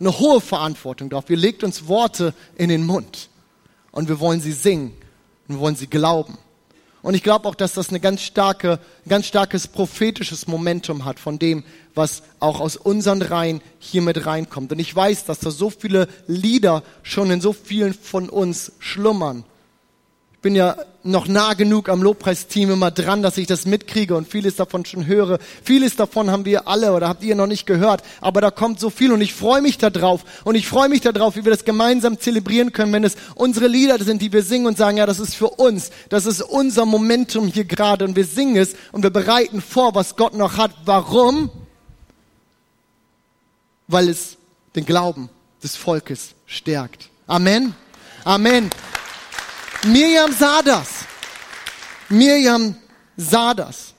[0.00, 1.24] eine hohe Verantwortung drauf.
[1.28, 3.28] Wir legt uns Worte in den Mund
[3.90, 4.92] und wir wollen sie singen
[5.48, 6.38] und wir wollen sie glauben.
[7.00, 11.38] Und ich glaube auch, dass das eine ganz starke, ganz starkes prophetisches Momentum hat von
[11.38, 14.72] dem, was auch aus unseren Reihen hier mit reinkommt.
[14.72, 19.44] Und ich weiß, dass da so viele Lieder schon in so vielen von uns schlummern
[20.40, 24.56] bin ja noch nah genug am Lobpreisteam immer dran, dass ich das mitkriege und vieles
[24.56, 25.38] davon schon höre.
[25.64, 28.90] Vieles davon haben wir alle oder habt ihr noch nicht gehört, aber da kommt so
[28.90, 32.20] viel und ich freue mich darauf und ich freue mich darauf, wie wir das gemeinsam
[32.20, 35.34] zelebrieren können, wenn es unsere Lieder sind, die wir singen und sagen, ja, das ist
[35.34, 39.60] für uns, das ist unser Momentum hier gerade und wir singen es und wir bereiten
[39.60, 40.72] vor, was Gott noch hat.
[40.84, 41.50] Warum?
[43.88, 44.36] Weil es
[44.76, 45.30] den Glauben
[45.62, 47.08] des Volkes stärkt.
[47.26, 47.74] Amen.
[48.24, 48.70] Amen.
[49.84, 50.88] Mirjam sah das.
[52.08, 52.74] Mirjam
[53.16, 53.94] sah das.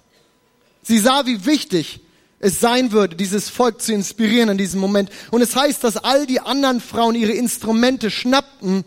[0.82, 2.02] Sie sah, wie wichtig
[2.40, 5.12] es sein würde, dieses Volk zu inspirieren in diesem Moment.
[5.32, 8.86] Und es heißt, dass all die anderen Frauen ihre Instrumente schnappten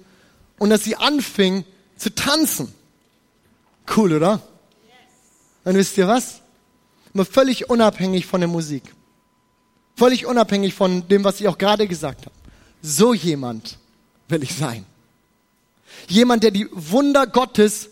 [0.58, 1.64] und dass sie anfingen
[1.96, 2.74] zu tanzen.
[3.94, 4.40] Cool, oder?
[5.64, 6.40] Dann wisst ihr was?
[7.12, 8.82] Mal völlig unabhängig von der Musik.
[9.96, 12.34] Völlig unabhängig von dem, was ich auch gerade gesagt habe.
[12.80, 13.78] So jemand
[14.28, 14.86] will ich sein.
[16.08, 17.88] Jemand, der die Wunder Gottes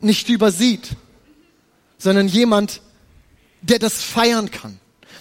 [0.00, 0.90] nicht übersieht,
[1.98, 2.80] sondern jemand,
[3.62, 4.78] der das feiern kann.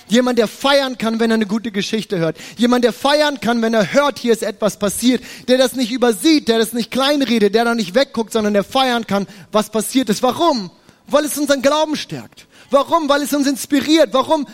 [0.07, 2.37] Jemand, der feiern kann, wenn er eine gute Geschichte hört.
[2.57, 5.23] Jemand, der feiern kann, wenn er hört, hier ist etwas passiert.
[5.47, 9.07] Der das nicht übersieht, der das nicht kleinredet, der da nicht wegguckt, sondern der feiern
[9.07, 10.21] kann, was passiert ist.
[10.21, 10.69] Warum?
[11.07, 12.45] Weil es unseren Glauben stärkt.
[12.69, 13.09] Warum?
[13.09, 14.13] Weil es uns inspiriert.
[14.13, 14.45] Warum?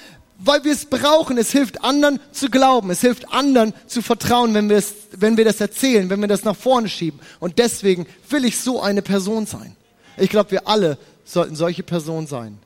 [0.44, 1.38] Weil wir es brauchen.
[1.38, 2.90] Es hilft anderen zu glauben.
[2.90, 6.44] Es hilft anderen zu vertrauen, wenn wir, es, wenn wir das erzählen, wenn wir das
[6.44, 7.20] nach vorne schieben.
[7.40, 9.76] Und deswegen will ich so eine Person sein.
[10.18, 12.58] Ich glaube, wir alle sollten solche Personen sein,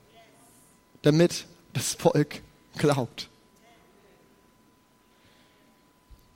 [1.02, 2.40] damit das Volk
[2.78, 3.28] glaubt.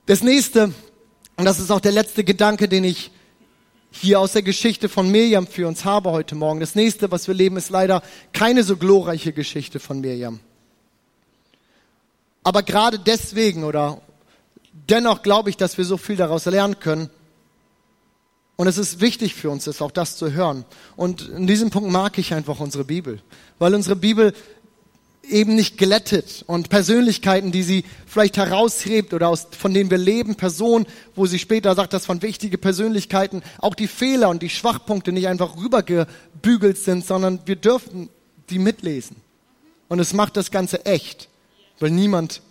[0.06, 0.72] Das nächste,
[1.36, 3.10] und das ist auch der letzte Gedanke, den ich
[3.92, 6.60] hier aus der Geschichte von Mirjam für uns habe heute Morgen.
[6.60, 10.40] Das nächste, was wir leben, ist leider keine so glorreiche Geschichte von Mirjam.
[12.50, 14.00] Aber gerade deswegen oder
[14.72, 17.08] dennoch glaube ich, dass wir so viel daraus lernen können.
[18.56, 20.64] Und es ist wichtig für uns, ist auch das zu hören.
[20.96, 23.22] Und in diesem Punkt mag ich einfach unsere Bibel,
[23.60, 24.34] weil unsere Bibel
[25.22, 30.34] eben nicht glättet und Persönlichkeiten, die sie vielleicht heraushebt oder aus, von denen wir leben,
[30.34, 35.12] Personen, wo sie später sagt, dass von wichtige Persönlichkeiten auch die Fehler und die Schwachpunkte
[35.12, 38.08] nicht einfach rübergebügelt sind, sondern wir dürfen
[38.48, 39.18] die mitlesen.
[39.86, 41.29] Und es macht das Ganze echt.
[41.80, 42.42] Weil niemand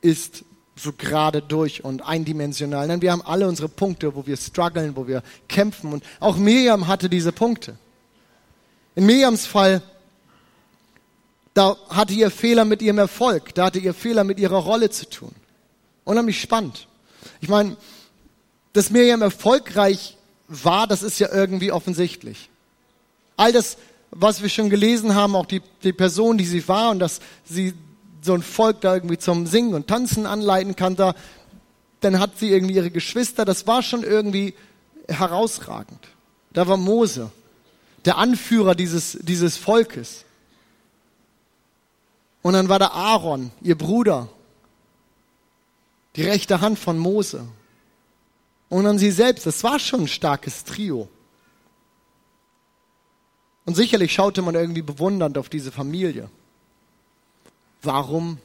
[0.00, 0.44] ist
[0.76, 2.86] so gerade durch und eindimensional.
[2.86, 5.92] Nein, wir haben alle unsere Punkte, wo wir strugglen, wo wir kämpfen.
[5.92, 7.76] Und auch Miriam hatte diese Punkte.
[8.94, 9.82] In Miriams Fall,
[11.54, 15.08] da hatte ihr Fehler mit ihrem Erfolg, da hatte ihr Fehler mit ihrer Rolle zu
[15.08, 15.32] tun.
[16.04, 16.88] Unheimlich spannend.
[17.40, 17.76] Ich meine,
[18.72, 20.16] dass Miriam erfolgreich
[20.48, 22.50] war, das ist ja irgendwie offensichtlich.
[23.36, 23.78] All das,
[24.10, 27.72] was wir schon gelesen haben, auch die, die Person, die sie war und dass sie
[28.24, 31.14] so ein Volk da irgendwie zum Singen und Tanzen anleiten kann, da,
[32.00, 34.54] dann hat sie irgendwie ihre Geschwister, das war schon irgendwie
[35.08, 36.08] herausragend.
[36.52, 37.30] Da war Mose,
[38.04, 40.24] der Anführer dieses, dieses Volkes.
[42.42, 44.28] Und dann war da Aaron, ihr Bruder,
[46.16, 47.46] die rechte Hand von Mose.
[48.70, 51.08] Und dann sie selbst, das war schon ein starkes Trio.
[53.66, 56.30] Und sicherlich schaute man irgendwie bewundernd auf diese Familie.
[57.84, 58.38] Warum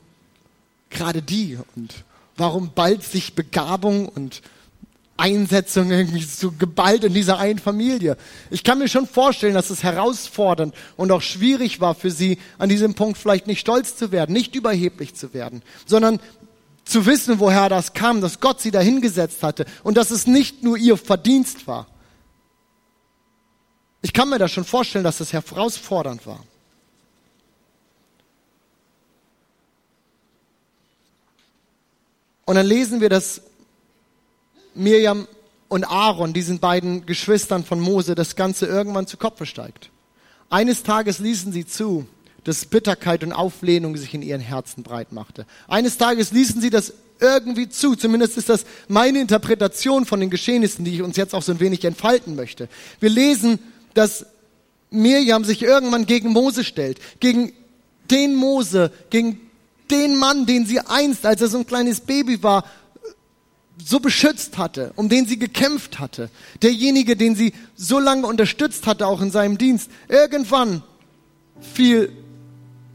[0.89, 1.57] gerade die?
[1.75, 2.03] Und
[2.37, 4.41] warum ballt sich Begabung und
[5.17, 8.17] Einsetzung irgendwie so geballt in dieser einen Familie?
[8.51, 12.69] Ich kann mir schon vorstellen, dass es herausfordernd und auch schwierig war für sie, an
[12.69, 16.19] diesem Punkt vielleicht nicht stolz zu werden, nicht überheblich zu werden, sondern
[16.85, 20.77] zu wissen, woher das kam, dass Gott sie dahingesetzt hatte und dass es nicht nur
[20.77, 21.87] ihr Verdienst war.
[24.01, 26.43] Ich kann mir das schon vorstellen, dass das herausfordernd war.
[32.49, 33.43] Und dann lesen wir, dass
[34.73, 35.27] Mirjam
[35.67, 39.91] und Aaron, diesen beiden Geschwistern von Mose, das Ganze irgendwann zu Kopf steigt.
[40.49, 42.07] Eines Tages ließen sie zu,
[42.45, 45.45] dass Bitterkeit und Auflehnung sich in ihren Herzen breit machte.
[45.67, 47.95] Eines Tages ließen sie das irgendwie zu.
[47.95, 51.59] Zumindest ist das meine Interpretation von den Geschehnissen, die ich uns jetzt auch so ein
[51.59, 52.67] wenig entfalten möchte.
[52.99, 53.59] Wir lesen,
[53.93, 54.25] dass
[54.89, 57.53] Mirjam sich irgendwann gegen Mose stellt, gegen
[58.09, 59.39] den Mose, gegen
[59.91, 62.63] den Mann, den sie einst, als er so ein kleines Baby war,
[63.83, 66.29] so beschützt hatte, um den sie gekämpft hatte,
[66.61, 69.89] derjenige, den sie so lange unterstützt hatte, auch in seinem Dienst.
[70.07, 70.83] Irgendwann
[71.61, 72.11] fiel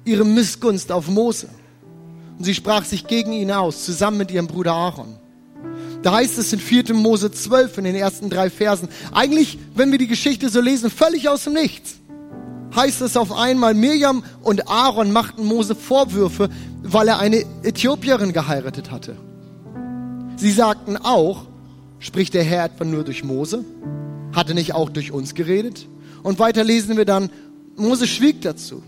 [0.05, 1.49] ihre Missgunst auf Mose.
[2.39, 5.19] Und sie sprach sich gegen ihn aus, zusammen mit ihrem Bruder Aaron.
[6.03, 6.93] Da heißt es in 4.
[6.93, 8.89] Mose 12 in den ersten drei Versen.
[9.13, 11.95] Eigentlich, wenn wir die Geschichte so lesen, völlig aus dem Nichts.
[12.77, 16.51] Heißt es auf einmal, Mirjam und Aaron machten Mose Vorwürfe,
[16.85, 19.17] weil er eine Äthiopierin geheiratet hatte.
[20.37, 21.47] Sie sagten auch,
[21.99, 23.65] spricht der Herr etwa nur durch Mose?
[24.33, 25.89] Hatte nicht auch durch uns geredet?
[26.23, 27.31] Und weiter lesen wir dann,
[27.77, 28.83] Mose schwieg dazu.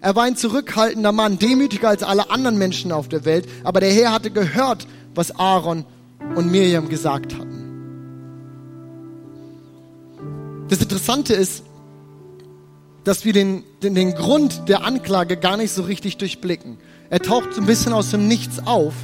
[0.00, 3.92] Er war ein zurückhaltender Mann, demütiger als alle anderen Menschen auf der Welt, aber der
[3.92, 5.84] Herr hatte gehört, was Aaron
[6.36, 7.60] und Miriam gesagt hatten.
[10.68, 11.64] Das Interessante ist,
[13.04, 16.78] dass wir den, den, den Grund der Anklage gar nicht so richtig durchblicken.
[17.08, 18.94] Er taucht so ein bisschen aus dem Nichts auf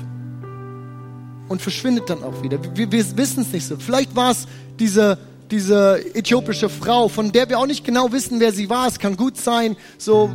[1.49, 2.59] und verschwindet dann auch wieder.
[2.77, 3.77] Wir, wir wissen es nicht so.
[3.77, 4.47] Vielleicht war es
[4.79, 5.19] diese,
[5.51, 8.89] diese äthiopische Frau, von der wir auch nicht genau wissen, wer sie war.
[8.89, 10.31] Es kann gut sein, so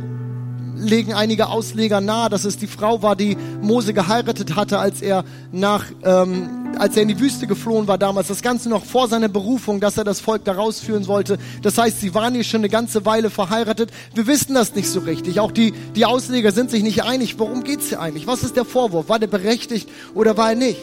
[0.82, 5.24] legen einige Ausleger nahe, dass es die Frau war, die Mose geheiratet hatte, als er
[5.50, 8.28] nach, ähm, als er in die Wüste geflohen war damals.
[8.28, 11.38] Das Ganze noch vor seiner Berufung, dass er das Volk da rausführen wollte.
[11.62, 13.90] Das heißt, sie waren hier schon eine ganze Weile verheiratet.
[14.14, 15.40] Wir wissen das nicht so richtig.
[15.40, 17.38] Auch die, die Ausleger sind sich nicht einig.
[17.38, 18.26] Worum geht's hier eigentlich?
[18.26, 19.08] Was ist der Vorwurf?
[19.08, 20.80] War der berechtigt oder war er nicht?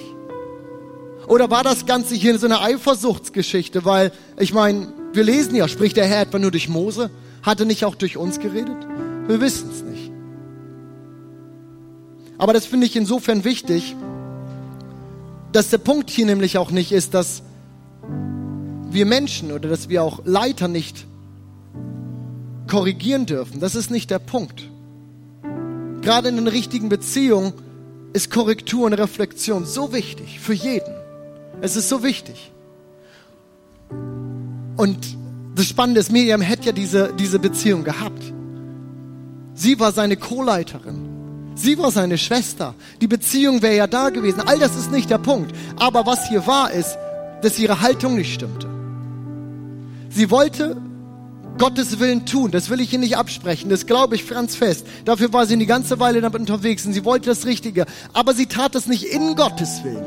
[1.28, 3.86] Oder war das Ganze hier so eine Eifersuchtsgeschichte?
[3.86, 7.12] Weil, ich meine, wir lesen ja, spricht der Herr etwa nur durch Mose?
[7.44, 8.78] Hat er nicht auch durch uns geredet?
[9.28, 9.89] Wir wissen es nicht.
[12.40, 13.96] Aber das finde ich insofern wichtig,
[15.52, 17.44] dass der Punkt hier nämlich auch nicht ist, dass
[18.90, 21.06] wir Menschen oder dass wir auch Leiter nicht
[22.68, 23.60] korrigieren dürfen.
[23.60, 24.70] Das ist nicht der Punkt.
[26.02, 27.54] Gerade in den richtigen Beziehungen
[28.14, 30.94] ist Korrektur und Reflexion so wichtig für jeden.
[31.62, 32.52] Es ist so wichtig.
[34.78, 35.18] Und
[35.56, 38.24] das Spannende ist, Miriam hätte ja diese, diese Beziehung gehabt.
[39.54, 41.09] Sie war seine Co-Leiterin.
[41.60, 42.74] Sie war seine Schwester.
[43.02, 44.40] Die Beziehung wäre ja da gewesen.
[44.40, 45.54] All das ist nicht der Punkt.
[45.76, 46.98] Aber was hier war, ist,
[47.42, 48.70] dass ihre Haltung nicht stimmte.
[50.10, 50.78] Sie wollte
[51.58, 52.52] Gottes Willen tun.
[52.52, 53.70] Das will ich Ihnen nicht absprechen.
[53.70, 54.88] Das glaube ich ganz fest.
[55.04, 57.86] Dafür war sie eine ganze Weile damit unterwegs und sie wollte das Richtige.
[58.14, 60.06] Aber sie tat es nicht in Gottes Willen.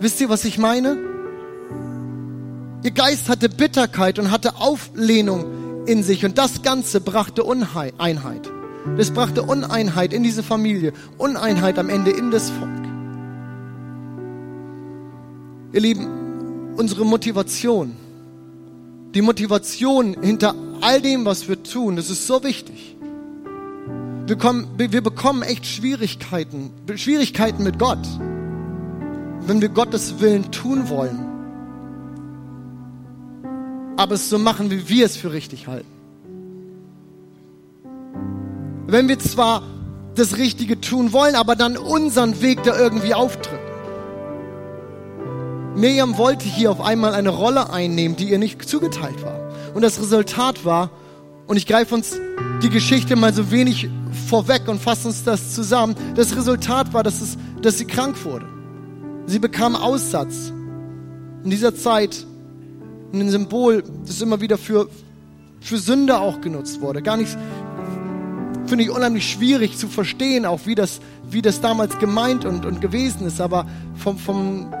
[0.00, 0.98] Wisst ihr, was ich meine?
[2.82, 8.50] Ihr Geist hatte Bitterkeit und hatte Auflehnung in sich und das Ganze brachte Uneinheit.
[8.96, 12.70] Das brachte Uneinheit in diese Familie, Uneinheit am Ende in das Volk.
[15.72, 17.94] Ihr Lieben, unsere Motivation,
[19.14, 22.96] die Motivation hinter all dem, was wir tun, das ist so wichtig.
[24.26, 28.06] wir, kommen, wir bekommen echt Schwierigkeiten, Schwierigkeiten mit Gott,
[29.46, 31.24] wenn wir Gottes Willen tun wollen.
[33.96, 35.97] Aber es so machen, wie wir es für richtig halten.
[38.88, 39.62] Wenn wir zwar
[40.14, 43.60] das Richtige tun wollen, aber dann unseren Weg da irgendwie auftritt.
[45.76, 49.38] Miriam wollte hier auf einmal eine Rolle einnehmen, die ihr nicht zugeteilt war.
[49.74, 50.90] Und das Resultat war,
[51.46, 52.18] und ich greife uns
[52.62, 53.90] die Geschichte mal so wenig
[54.28, 55.94] vorweg und fasse uns das zusammen.
[56.14, 58.46] Das Resultat war, dass, es, dass sie krank wurde.
[59.26, 60.52] Sie bekam Aussatz.
[61.44, 62.26] In dieser Zeit
[63.12, 64.88] ein Symbol, das immer wieder für,
[65.60, 67.02] für Sünde auch genutzt wurde.
[67.02, 67.36] Gar nicht,
[68.68, 72.80] finde ich unheimlich schwierig zu verstehen, auch wie das, wie das damals gemeint und, und
[72.80, 74.72] gewesen ist, aber vom, vom,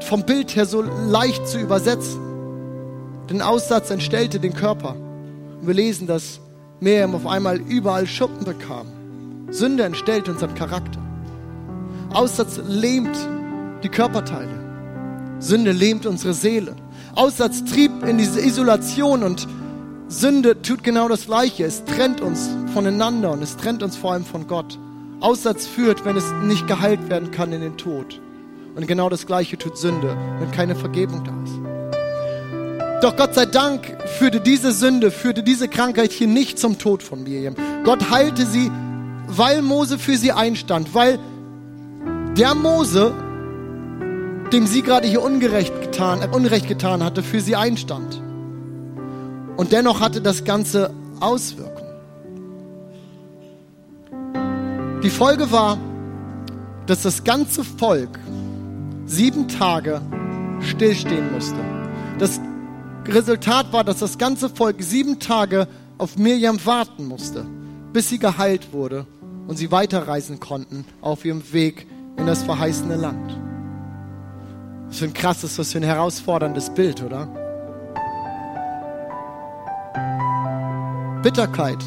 [0.00, 2.20] vom Bild her so leicht zu übersetzen.
[3.30, 4.96] Den Aussatz entstellte den Körper.
[5.60, 6.40] Und wir lesen, dass
[6.80, 8.86] Miriam auf einmal überall Schuppen bekam.
[9.50, 11.00] Sünde entstellt unseren Charakter.
[12.12, 13.16] Aussatz lähmt
[13.82, 14.60] die Körperteile.
[15.38, 16.74] Sünde lähmt unsere Seele.
[17.14, 19.46] Aussatz trieb in diese Isolation und
[20.12, 21.64] Sünde tut genau das Gleiche.
[21.64, 24.78] Es trennt uns voneinander und es trennt uns vor allem von Gott.
[25.20, 28.20] Aussatz führt, wenn es nicht geheilt werden kann, in den Tod.
[28.76, 33.02] Und genau das Gleiche tut Sünde, wenn keine Vergebung da ist.
[33.02, 37.22] Doch Gott sei Dank führte diese Sünde, führte diese Krankheit hier nicht zum Tod von
[37.22, 37.54] Miriam.
[37.82, 38.70] Gott heilte sie,
[39.26, 41.18] weil Mose für sie einstand, weil
[42.36, 43.14] der Mose,
[44.52, 48.20] dem sie gerade hier ungerecht getan, äh, Unrecht getan hatte, für sie einstand.
[49.56, 51.82] Und dennoch hatte das Ganze Auswirkungen.
[55.02, 55.78] Die Folge war,
[56.86, 58.18] dass das ganze Volk
[59.04, 60.00] sieben Tage
[60.60, 61.58] stillstehen musste.
[62.18, 62.40] Das
[63.06, 65.66] Resultat war, dass das ganze Volk sieben Tage
[65.98, 67.44] auf Mirjam warten musste,
[67.92, 69.06] bis sie geheilt wurde
[69.48, 71.86] und sie weiterreisen konnten auf ihrem Weg
[72.16, 73.36] in das verheißene Land.
[74.86, 77.41] Was für ein krasses, was für ein herausforderndes Bild, oder?
[81.22, 81.78] Bitterkeit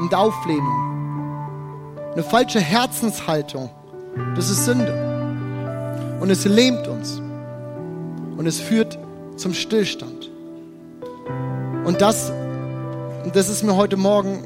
[0.00, 3.70] und Auflehnung, eine falsche Herzenshaltung,
[4.34, 5.06] das ist Sünde.
[6.20, 7.20] Und es lähmt uns.
[8.36, 8.98] Und es führt
[9.36, 10.30] zum Stillstand.
[11.84, 12.32] Und das,
[13.32, 14.42] das ist mir heute Morgen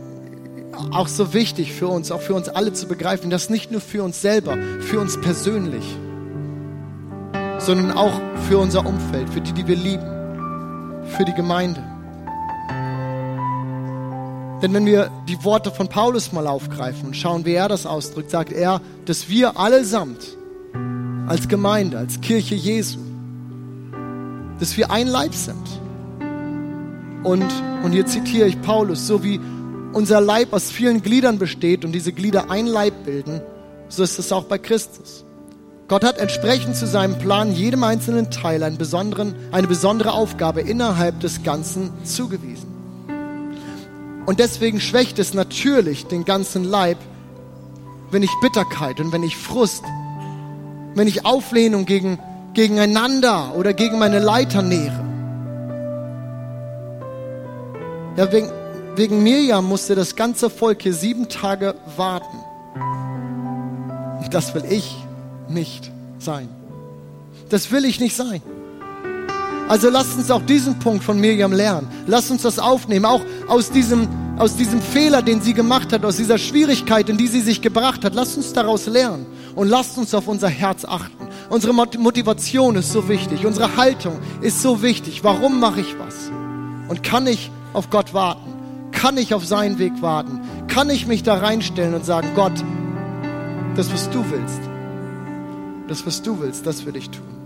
[0.93, 4.03] auch so wichtig für uns, auch für uns alle zu begreifen, dass nicht nur für
[4.03, 5.85] uns selber, für uns persönlich,
[7.59, 11.83] sondern auch für unser Umfeld, für die, die wir lieben, für die Gemeinde.
[14.63, 18.31] Denn wenn wir die Worte von Paulus mal aufgreifen und schauen, wie er das ausdrückt,
[18.31, 20.37] sagt er, dass wir allesamt
[21.27, 22.99] als Gemeinde, als Kirche Jesu,
[24.59, 25.67] dass wir ein Leib sind.
[27.23, 27.47] Und,
[27.83, 29.41] und hier zitiere ich Paulus, so wie
[29.93, 33.41] unser Leib aus vielen Gliedern besteht und diese Glieder ein Leib bilden,
[33.89, 35.25] so ist es auch bei Christus.
[35.89, 41.19] Gott hat entsprechend zu seinem Plan jedem einzelnen Teil einen besonderen, eine besondere Aufgabe innerhalb
[41.19, 42.70] des Ganzen zugewiesen.
[44.27, 46.99] Und deswegen schwächt es natürlich den ganzen Leib,
[48.11, 49.85] wenn ich Bitterkeit und wenn ich Frust
[50.95, 52.19] wenn ich Auflehnung gegen,
[52.55, 55.05] gegeneinander oder gegen meine Leiter nähere.
[58.17, 58.51] Ja, wegen,
[58.97, 62.39] wegen Mirjam musste das ganze Volk hier sieben Tage warten.
[64.31, 64.97] Das will ich
[65.49, 66.49] nicht sein.
[67.49, 68.43] Das will ich nicht sein.
[69.71, 71.87] Also lasst uns auch diesen Punkt von Mirjam lernen.
[72.09, 76.17] Lasst uns das aufnehmen, auch aus diesem, aus diesem Fehler, den sie gemacht hat, aus
[76.17, 78.17] dieser Schwierigkeit, in die sie sich gebracht hat.
[78.17, 81.29] Lasst uns daraus lernen und lasst uns auf unser Herz achten.
[81.51, 85.23] Unsere Motivation ist so wichtig, unsere Haltung ist so wichtig.
[85.23, 86.33] Warum mache ich was?
[86.89, 88.53] Und kann ich auf Gott warten?
[88.91, 90.41] Kann ich auf seinen Weg warten?
[90.67, 92.65] Kann ich mich da reinstellen und sagen, Gott,
[93.77, 94.63] das, was du willst,
[95.87, 97.40] das, was du willst, das will ich tun.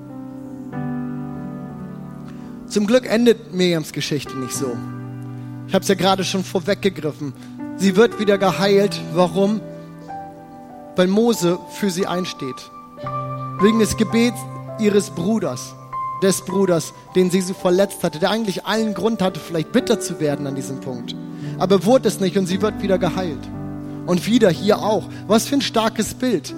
[2.68, 4.76] Zum Glück endet Miriams Geschichte nicht so.
[5.68, 7.32] Ich habe es ja gerade schon vorweggegriffen.
[7.76, 9.00] Sie wird wieder geheilt.
[9.12, 9.60] Warum?
[10.96, 12.70] weil Mose für sie einsteht.
[13.60, 14.38] Wegen des Gebets
[14.78, 15.74] ihres Bruders,
[16.22, 20.20] des Bruders, den sie so verletzt hatte, der eigentlich allen Grund hatte, vielleicht bitter zu
[20.20, 21.14] werden an diesem Punkt.
[21.58, 23.48] Aber wurde es nicht und sie wird wieder geheilt.
[24.06, 25.08] Und wieder hier auch.
[25.26, 26.54] Was für ein starkes Bild.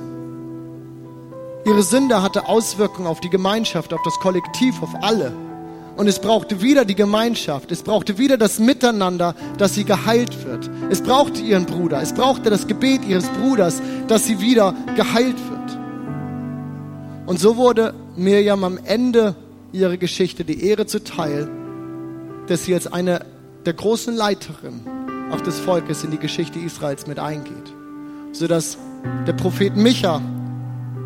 [1.65, 5.33] Ihre Sünde hatte Auswirkungen auf die Gemeinschaft, auf das Kollektiv, auf alle.
[5.97, 7.73] Und es brauchte wieder die Gemeinschaft.
[7.73, 10.71] Es brauchte wieder das Miteinander, dass sie geheilt wird.
[10.91, 12.03] Es brauchte ihren Bruder.
[12.03, 15.79] Es brauchte das Gebet ihres Bruders, dass sie wieder geheilt wird.
[17.27, 19.35] Und so wurde Mirjam am Ende
[19.73, 21.49] ihrer Geschichte die Ehre zuteil,
[22.47, 23.25] dass sie als eine
[23.65, 24.83] der großen Leiterinnen
[25.33, 27.73] auch des Volkes in die Geschichte Israels mit eingeht.
[28.33, 28.79] Sodass
[29.27, 30.21] der Prophet Micha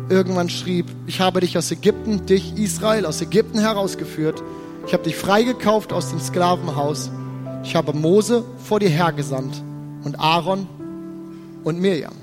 [0.09, 4.43] irgendwann schrieb, ich habe dich aus Ägypten, dich Israel, aus Ägypten herausgeführt.
[4.87, 7.11] Ich habe dich freigekauft aus dem Sklavenhaus.
[7.63, 9.61] Ich habe Mose vor dir hergesandt
[10.03, 10.67] und Aaron
[11.63, 12.13] und Mirjam.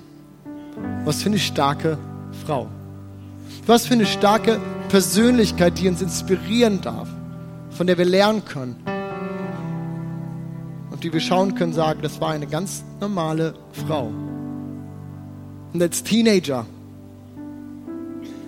[1.05, 1.99] Was für eine starke
[2.45, 2.69] Frau.
[3.67, 7.09] Was für eine starke Persönlichkeit, die uns inspirieren darf,
[7.71, 8.77] von der wir lernen können.
[10.91, 13.55] Und die wir schauen können, sagen, das war eine ganz normale
[13.87, 14.11] Frau.
[15.73, 16.67] Und als Teenager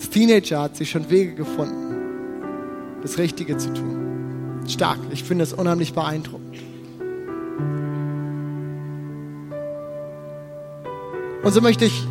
[0.00, 1.89] als Teenager hat sie schon Wege gefunden,
[3.02, 4.62] das Richtige zu tun.
[4.68, 4.98] Stark.
[5.10, 6.58] Ich finde es unheimlich beeindruckend.
[11.42, 12.06] Und so möchte ich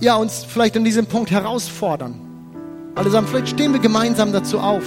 [0.00, 2.14] ja, uns vielleicht an diesem Punkt herausfordern.
[2.94, 4.82] Alle sagen, vielleicht stehen wir gemeinsam dazu auf.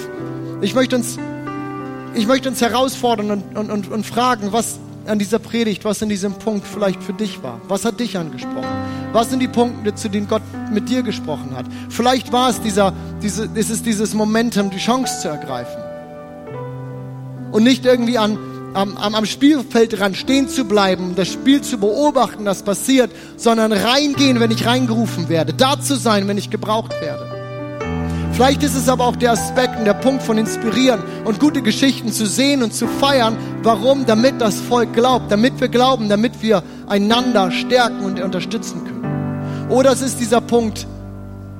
[0.61, 1.17] Ich möchte uns,
[2.13, 6.09] ich möchte uns herausfordern und, und, und, und fragen, was an dieser Predigt, was in
[6.09, 7.59] diesem Punkt vielleicht für dich war.
[7.67, 8.67] Was hat dich angesprochen?
[9.13, 10.41] Was sind die Punkte, zu denen Gott
[10.71, 11.65] mit dir gesprochen hat?
[11.89, 15.81] Vielleicht war es dieser, diese, ist es dieses Momentum, die Chance zu ergreifen.
[17.51, 18.37] Und nicht irgendwie am,
[18.73, 24.51] am, am Spielfeldrand stehen zu bleiben, das Spiel zu beobachten, das passiert, sondern reingehen, wenn
[24.51, 27.37] ich reingerufen werde, da zu sein, wenn ich gebraucht werde.
[28.33, 32.11] Vielleicht ist es aber auch der Aspekt und der Punkt von inspirieren und gute Geschichten
[32.11, 33.35] zu sehen und zu feiern.
[33.63, 34.05] Warum?
[34.05, 39.69] Damit das Volk glaubt, damit wir glauben, damit wir einander stärken und unterstützen können.
[39.71, 40.85] Oder es ist dieser Punkt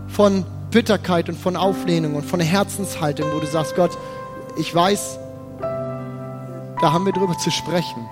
[0.08, 3.98] von Bitterkeit und von Auflehnung und von Herzenshaltung, wo du sagst, Gott,
[4.58, 5.20] ich weiß,
[5.60, 8.06] da haben wir drüber zu sprechen.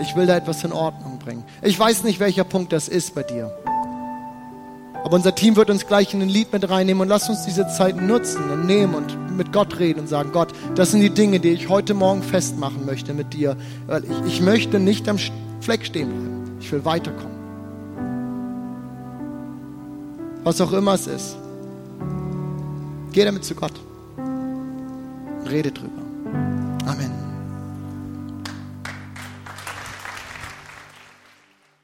[0.00, 1.44] Ich will da etwas in Ordnung bringen.
[1.62, 3.52] Ich weiß nicht, welcher Punkt das ist bei dir.
[5.04, 7.66] Aber unser Team wird uns gleich in ein Lied mit reinnehmen und lass uns diese
[7.68, 11.40] Zeit nutzen und nehmen und mit Gott reden und sagen, Gott, das sind die Dinge,
[11.40, 13.56] die ich heute Morgen festmachen möchte mit dir.
[13.86, 15.16] Weil ich, ich möchte nicht am
[15.60, 16.58] Fleck stehen bleiben.
[16.60, 17.38] Ich will weiterkommen.
[20.44, 21.36] Was auch immer es ist.
[23.12, 23.72] Geh damit zu Gott.
[25.46, 26.02] Rede drüber.
[26.86, 27.17] Amen.